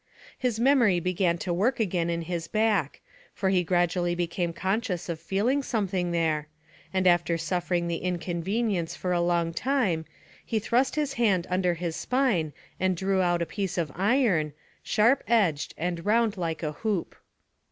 [0.35, 3.01] His memory began to work again in his back,
[3.35, 6.47] for he gradually became conscious of feeling something there,
[6.91, 10.05] and after suffering the inconvenience for a long time,
[10.43, 15.23] he thrust his hand under his spine and drew out a piece of iron, sharp
[15.27, 17.15] edged and round like a hoop.